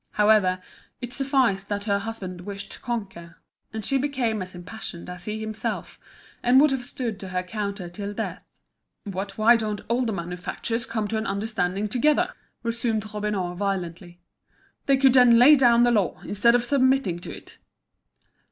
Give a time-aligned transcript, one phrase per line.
[0.13, 0.63] However,
[0.99, 3.35] it sufficed that her husband wished to conquer,
[3.71, 5.99] and she became as impassioned as he himself,
[6.41, 8.41] and would have stood to her counter till death.
[9.05, 12.33] "But why don't all the manufacturers come to an understanding together?"
[12.63, 14.19] resumed Robineau, violently.
[14.87, 17.59] "They could then lay down the law, instead of submitting to it."